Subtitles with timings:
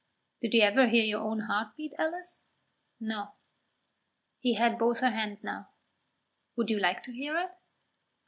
[0.41, 2.47] "Did you ever hear your own heart beat, Alice?"
[2.99, 3.35] "No."
[4.39, 5.69] He had both her hands now.
[6.55, 7.51] "Would you like to hear it?"